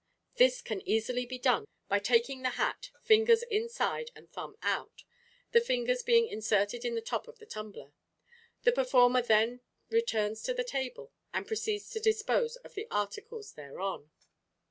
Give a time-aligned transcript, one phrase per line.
[0.37, 5.03] This can easily be done by taking the hat fingers inside and thumb out,
[5.51, 7.93] the fingers being inserted in the top of the tumbler.
[8.63, 9.61] The performer then
[9.91, 14.09] returns to the table and proceeds to dispose of the articles thereon.